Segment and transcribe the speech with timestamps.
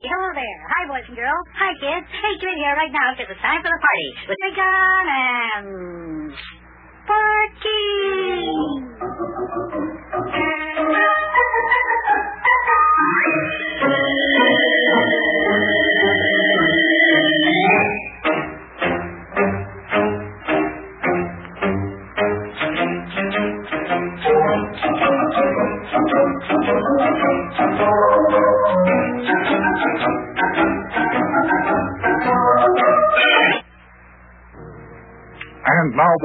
[0.00, 0.60] Hello there.
[0.70, 1.46] Hi, boys and girls.
[1.58, 2.06] Hi, kids.
[2.06, 6.30] Hey, get here right now because it's time for the party with Big John and
[7.02, 8.87] Sparky.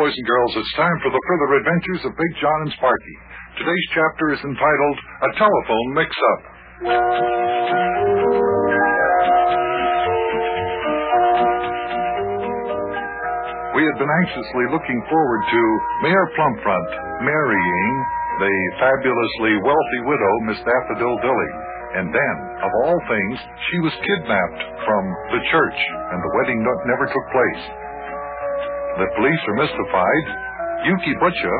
[0.00, 3.16] Boys and girls, it's time for the further adventures of Big John and Sparky.
[3.60, 6.40] Today's chapter is entitled A Telephone Mix-Up.
[13.76, 15.62] We had been anxiously looking forward to
[16.08, 17.92] Mayor Plumpfront marrying
[18.40, 21.52] the fabulously wealthy widow, Miss Daffodil Dilly.
[22.00, 23.36] And then, of all things,
[23.68, 25.04] she was kidnapped from
[25.36, 27.89] the church, and the wedding never took place.
[28.98, 30.24] The police are mystified.
[30.90, 31.54] Ukey Betcha,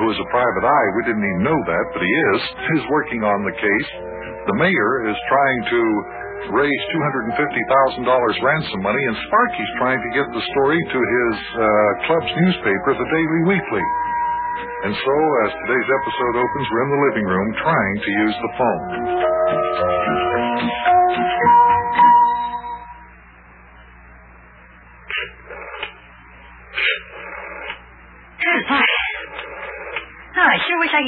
[0.00, 2.40] who is a private eye, we didn't even know that, but he is,
[2.80, 3.90] is working on the case.
[4.48, 5.80] The mayor is trying to
[6.56, 6.82] raise
[7.36, 8.00] $250,000
[8.40, 11.62] ransom money, and Sparky's trying to get the story to his uh,
[12.08, 13.84] club's newspaper, the Daily Weekly.
[14.88, 18.52] And so, as today's episode opens, we're in the living room trying to use the
[18.56, 18.88] phone.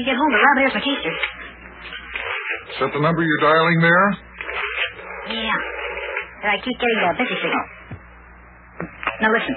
[0.03, 1.15] I sure wish I could get hold of Rabbit Ears McKeester.
[2.73, 4.07] Is that the number you're dialing there?
[5.31, 5.59] Yeah.
[6.43, 7.65] But I keep getting a busy signal.
[9.23, 9.57] Now listen.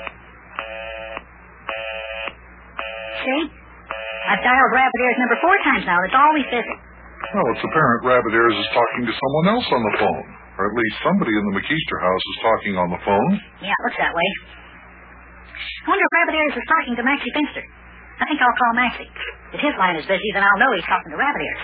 [3.25, 3.41] See?
[4.29, 5.97] I've dialed Rabbit Ears number four times now.
[6.05, 6.75] It's always busy.
[7.33, 10.25] Well, it's apparent Rabbit Ears is talking to someone else on the phone.
[10.61, 13.31] Or at least somebody in the McKeester house is talking on the phone.
[13.66, 14.29] Yeah, it looks that way.
[15.83, 17.66] I wonder if Rabbit Ears is talking to Maxie Finster.
[18.19, 19.12] I think I'll call Maxie.
[19.53, 21.63] If his line is busy, then I'll know he's talking to Rabbit Ears.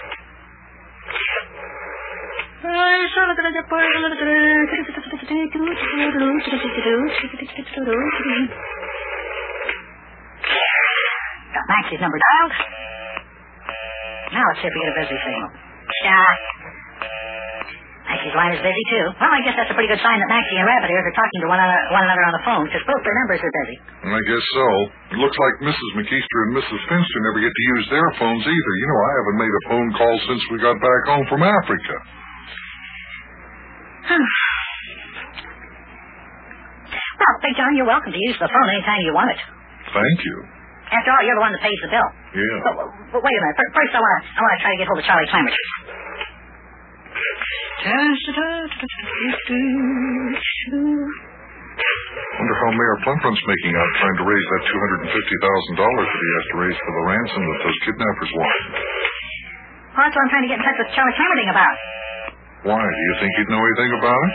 [11.52, 12.56] Got Maxie's number dialed.
[14.31, 15.50] Now let's see if we get a busy signal.
[16.06, 16.71] Yeah.
[18.22, 19.06] Maxie's line is busy too.
[19.18, 21.42] Well, I guess that's a pretty good sign that Maxie and Rabbit Ears are talking
[21.42, 23.82] to one another, one another on the phone because both their numbers are busy.
[23.82, 24.66] I guess so.
[25.18, 25.90] It looks like Mrs.
[25.98, 26.82] McKeester and Mrs.
[26.86, 28.74] Finster never get to use their phones either.
[28.78, 31.96] You know, I haven't made a phone call since we got back home from Africa.
[37.22, 39.38] Well, Big John, you're welcome to use the phone anytime you want it.
[39.94, 40.36] Thank you.
[40.90, 42.09] After all, you're the one that pays the bill.
[42.34, 42.58] Yeah.
[42.66, 42.74] But,
[43.14, 43.58] but wait a minute.
[43.78, 45.53] First, I want to I want to try to get hold of Charlie Clammer.
[51.82, 56.46] I wonder how Mayor Plumpfront's making out trying to raise that $250,000 that he has
[56.52, 58.62] to raise for the ransom that those kidnappers want.
[59.92, 61.76] Well, that's what I'm trying to get in touch with Charlie Clammerding about.
[62.72, 62.82] Why?
[62.86, 64.34] Do you think he'd know anything about it?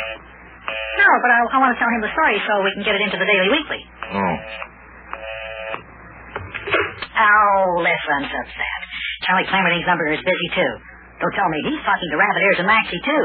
[0.97, 3.03] No, but I, I want to tell him the story so we can get it
[3.07, 3.83] into the Daily Weekly.
[4.11, 4.35] Oh.
[7.17, 8.81] Oh, listen to that.
[9.25, 10.73] Charlie Clammerding's number is busy, too.
[11.17, 13.25] Don't tell me he's talking to Rabbit Ears and Maxie, too.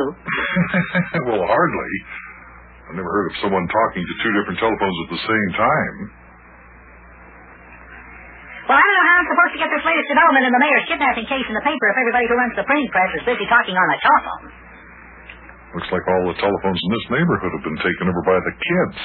[1.27, 1.91] well, hardly.
[2.87, 5.95] I've never heard of someone talking to two different telephones at the same time.
[8.71, 10.85] Well, I don't know how I'm supposed to get this latest development in the mayor's
[10.87, 13.75] kidnapping case in the paper if everybody who runs the printing press is busy talking
[13.75, 14.43] on the telephone.
[15.75, 18.97] Looks like all the telephones in this neighborhood have been taken over by the kids.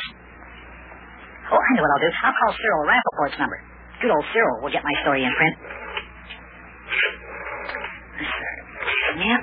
[1.50, 2.10] Oh, I know what I'll do.
[2.26, 3.58] I'll call Cyril Rappaport's number.
[4.02, 5.54] Good old Cyril will get my story in print.
[9.16, 9.40] Yep.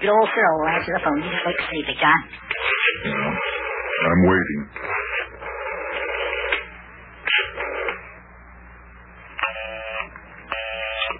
[0.00, 1.16] Good old Cyril will answer the phone.
[1.22, 2.20] You just wait to see, Big John.
[3.08, 4.60] I'm waiting.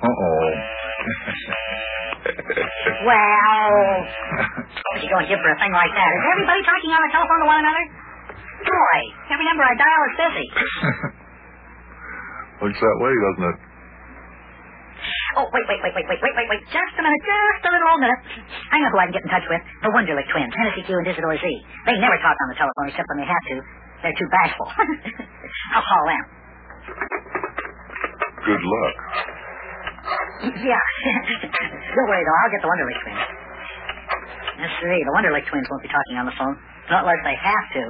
[0.02, 0.48] Uh-oh.
[2.98, 3.74] Well,
[4.90, 6.10] what you go and give for a thing like that?
[6.12, 7.84] Is everybody talking on the telephone to one another?
[8.66, 8.98] Boy,
[9.32, 10.46] every number I dial is busy.
[12.66, 13.58] Looks that way, doesn't it?
[15.38, 16.62] Oh, wait, wait, wait, wait, wait, wait, wait, wait.
[16.66, 18.20] Just a minute, just a little minute.
[18.74, 19.62] I know who I can get in touch with.
[19.86, 21.46] The Wunderlich twins, Hennessy Q and Isidore Z.
[21.86, 23.56] They never talk on the telephone except when they have to.
[24.02, 24.66] They're too bashful.
[25.78, 26.22] I'll call them.
[28.50, 28.96] Good luck.
[30.58, 30.84] Yeah.
[31.94, 32.38] Don't worry, though.
[32.42, 33.22] I'll get the Wunderlich twins.
[34.58, 34.90] Yes, sir.
[34.90, 36.58] The Wunderlich twins won't be talking on the phone.
[36.90, 37.82] Not unless they have to.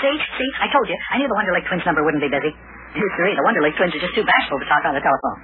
[0.00, 0.96] See, see, I told you.
[1.12, 2.56] I knew the Wunderlich twins number wouldn't be busy.
[2.90, 3.26] Yes, sir.
[3.38, 5.38] The Wunderlich twins are just too bashful to talk on the telephone.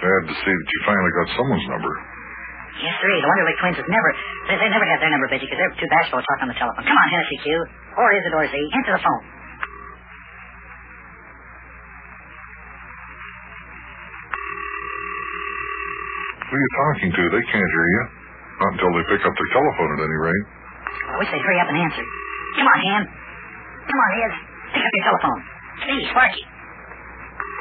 [0.00, 1.92] Glad to see that you finally got someone's number.
[2.78, 3.18] Yes, three.
[3.20, 4.08] The Wunderlich twins has never,
[4.48, 6.56] they, they never got their number busy because they're too bashful to talk on the
[6.56, 6.84] telephone.
[6.86, 7.46] Come on, Hennessy Q.
[8.00, 8.54] Or Isidore Z.
[8.80, 9.22] Answer the phone.
[16.48, 17.22] Who are you talking to?
[17.28, 18.02] They can't hear you.
[18.58, 20.44] Not until they pick up their telephone, at any rate.
[20.48, 22.04] I wish they'd hurry up and answer.
[22.56, 23.02] Come on, Han.
[23.84, 24.34] Come on, Iz.
[24.72, 25.40] Pick up your telephone.
[25.84, 26.42] Hey, Sparky.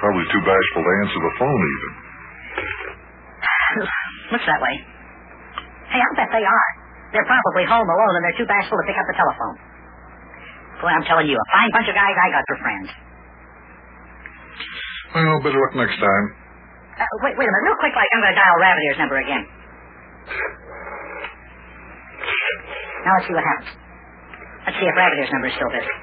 [0.01, 1.91] Probably too bashful to answer the phone, even.
[4.33, 4.75] Looks that way.
[5.89, 6.69] Hey, I'll bet they are.
[7.15, 9.55] They're probably home alone and they're too bashful to pick up the telephone.
[10.83, 12.89] Boy, I'm telling you, a fine bunch of guys I got for friends.
[15.15, 16.25] Well, better luck next time.
[16.99, 19.17] Uh, wait, wait a minute, real quick, like I'm going to dial Rabbit Ear's number
[19.17, 19.43] again.
[23.07, 23.71] Now let's see what happens.
[24.67, 25.95] Let's see if Rabbit Ear's number is still busy.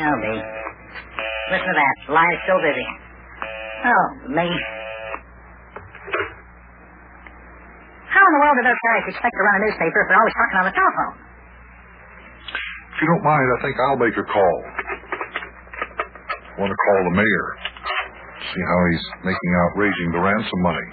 [0.00, 0.34] Oh, me.
[1.52, 1.94] Listen to that.
[2.08, 2.88] Line's still busy.
[3.84, 4.48] Oh, me.
[8.10, 10.36] How in the world do those guys expect to run a newspaper if they're always
[10.36, 11.14] talking on the telephone?
[12.90, 14.56] If you don't mind, I think I'll make a call.
[16.52, 17.46] I want to call the mayor.
[18.52, 20.88] See how he's making out raising the ransom money.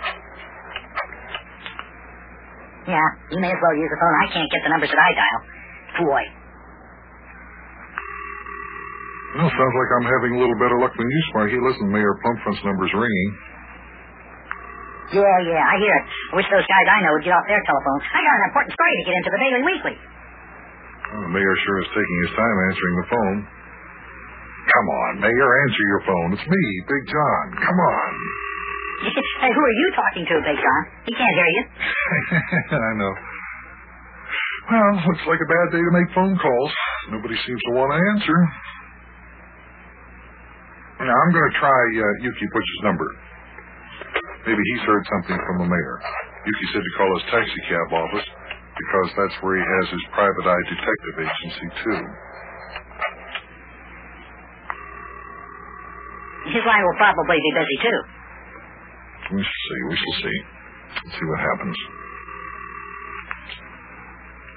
[2.88, 4.16] Yeah, you may as well use the phone.
[4.24, 5.40] I can't get the numbers that I dial.
[6.08, 6.24] Boy.
[9.38, 11.62] Well, sounds like I'm having a little better luck than you, Sparky.
[11.62, 13.30] Listen, Mayor Plumpfront's number's ringing.
[15.14, 16.06] Yeah, yeah, I hear it.
[16.10, 18.04] I wish those guys I know would get off their telephones.
[18.12, 19.96] I got an important story to get into the Daily Weekly.
[19.96, 23.38] Well, the mayor sure is taking his time answering the phone.
[24.68, 26.28] Come on, Mayor, answer your phone.
[26.36, 27.46] It's me, Big John.
[27.62, 28.12] Come on.
[29.46, 30.82] hey, who are you talking to, Big John?
[31.08, 31.64] He can't hear you.
[32.90, 33.14] I know.
[34.68, 36.72] Well, looks like a bad day to make phone calls.
[37.16, 38.36] Nobody seems to want to answer.
[40.98, 43.06] Now, I'm going to try uh, Ukey Butch's number.
[44.50, 45.96] Maybe he's heard something from the mayor.
[46.42, 48.28] Ukey said to call his taxi cab office
[48.78, 52.02] because that's where he has his private eye detective agency, too.
[56.58, 58.00] His line will probably be busy, too.
[59.36, 59.82] We shall see.
[59.92, 60.38] We shall see.
[60.98, 61.78] Let's see what happens.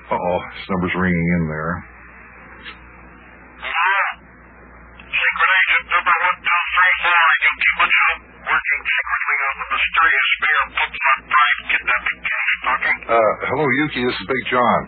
[0.08, 0.38] Uh-oh.
[0.56, 1.74] His number's ringing in there.
[13.10, 14.06] Uh, hello, Ukey.
[14.06, 14.80] This is Big John.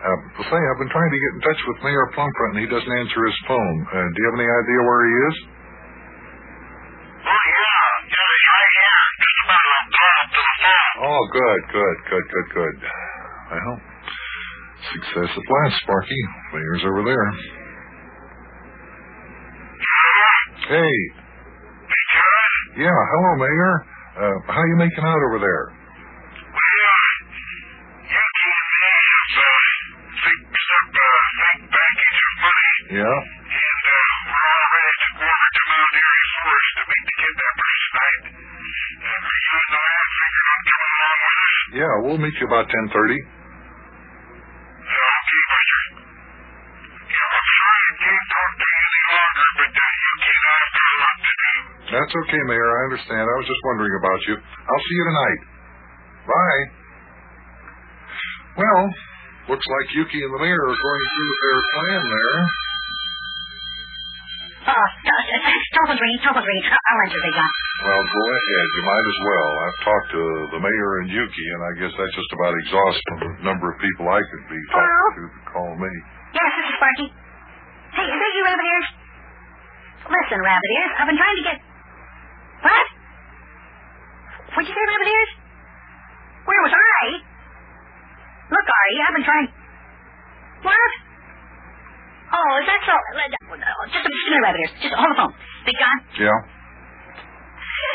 [0.00, 2.94] Uh, say, I've been trying to get in touch with Mayor Plumpfront, and he doesn't
[2.96, 3.76] answer his phone.
[3.92, 5.36] Uh, do you have any idea where he is?
[7.28, 8.08] Oh, yeah.
[8.08, 9.00] Yeah, he's right here.
[9.20, 10.96] Just about to call up to the phone.
[11.12, 12.76] Oh, good, good, good, good, good.
[13.52, 13.76] Well,
[14.88, 16.22] success at last, Sparky.
[16.56, 17.26] Mayor's over there.
[20.72, 20.96] Hey.
[21.84, 22.80] Hey, John.
[22.80, 23.72] Yeah, hello, Mayor.
[24.16, 25.77] Uh, how you making out over there?
[32.88, 33.04] Yeah?
[33.04, 34.00] and uh,
[34.32, 38.22] we're all ready to go over to Forest to meet the kidnappers tonight.
[38.32, 41.56] Uh, are you and the lad figuring on coming along with us?
[41.68, 42.88] Yeah, we'll meet you about 10.30.
[44.88, 45.80] Yeah, okay, Betcha.
[47.12, 49.84] Yeah, I'm sorry I can't talk to you any longer, but uh,
[50.24, 51.52] and I have got a lot to do.
[51.92, 52.68] That's okay, Mayor.
[52.72, 53.24] I understand.
[53.28, 54.34] I was just wondering about you.
[54.40, 55.40] I'll see you tonight.
[56.24, 56.62] Bye.
[58.64, 58.82] Well,
[59.52, 62.40] looks like Ukey and the mayor are going through with their plan there.
[64.68, 64.84] Oh,
[65.96, 66.66] ringing, telephone's.
[66.68, 67.52] I'll, answer, Big John.
[67.88, 68.66] Well, go ahead.
[68.68, 69.50] You might as well.
[69.64, 70.22] I've talked to
[70.52, 74.04] the mayor and Ukey, and I guess that's just about exhausts the number of people
[74.12, 75.92] I could be talking to to call me.
[76.36, 77.08] Yes, this is Sparky.
[77.96, 78.88] Hey, is that you, Rabbit Ears?
[80.04, 81.58] Listen, Rabbit Ears, I've been trying to get...
[82.60, 82.86] What?
[84.52, 85.30] What'd you say, Rabbit Ears?
[86.44, 87.04] Where was I?
[88.52, 89.48] Look, Artie, I've been trying...
[90.60, 90.90] What?
[92.36, 92.92] Oh, is that so?
[93.92, 94.72] Just a minute, Rabbit Ears.
[94.82, 95.32] Just hold the phone.
[95.66, 96.38] Big John, Yeah?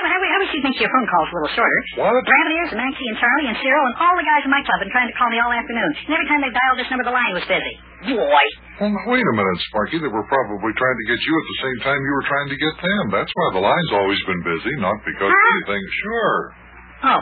[0.03, 1.79] I, I wish you'd make your phone calls a little shorter.
[1.99, 2.11] What?
[2.11, 4.79] Rabbit Ears and Maxie and Charlie and Cyril and all the guys in my club
[4.79, 5.91] have been trying to call me all afternoon.
[6.07, 7.73] And every time they dialed this number, the line was busy.
[8.15, 8.45] Boy.
[8.83, 9.99] Well, now, wait a minute, Sparky.
[10.03, 12.57] They were probably trying to get you at the same time you were trying to
[12.59, 13.03] get them.
[13.15, 15.51] That's why the line's always been busy, not because of Huh?
[15.55, 15.83] anything.
[16.03, 16.35] Sure.
[17.07, 17.21] Oh.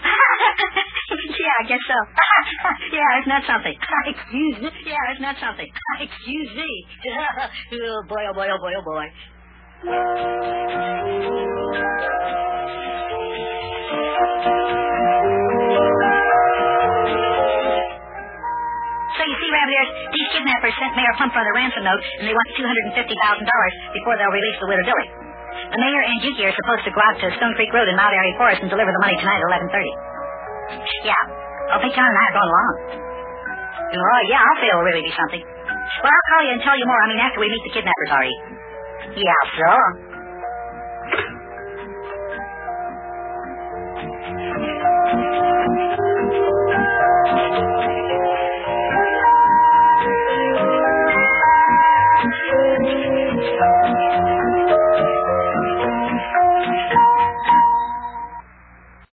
[1.40, 1.96] yeah, I guess so.
[2.92, 3.76] yeah, isn't that something?
[4.12, 4.70] Excuse me.
[4.86, 5.68] Yeah, isn't that something?
[6.00, 6.70] Excuse me.
[7.08, 9.06] oh boy, oh boy, oh boy, oh boy.
[19.10, 22.32] So you see, Rabbit Ears, these kidnappers sent Mayor Plumpfront a ransom note, and they
[22.32, 23.04] want $250,000
[23.92, 25.08] before they'll release the widow Dilly.
[25.70, 28.14] The mayor and Ukey are supposed to go out to Stone Creek Road in Mount
[28.14, 31.04] Airy Forest and deliver the money tonight at 11.30.
[31.04, 31.49] Yeah.
[31.70, 32.74] And I are going along.
[33.90, 35.42] Oh, yeah, I'll say it'll really be something.
[35.42, 38.10] Well, I'll call you and tell you more, I mean, after we meet the kidnappers,
[38.10, 38.34] Ari.
[39.18, 39.86] Yeah, sure.